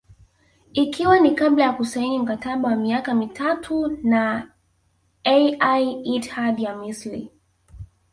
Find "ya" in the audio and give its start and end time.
1.63-1.73, 6.59-6.75